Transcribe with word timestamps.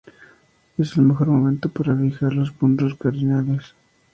Es 0.79 0.97
el 0.97 1.03
mejor 1.03 1.27
momento 1.27 1.69
para 1.69 1.95
fijar 1.95 2.33
los 2.33 2.49
puntos 2.51 2.95
cardinales. 2.95 3.75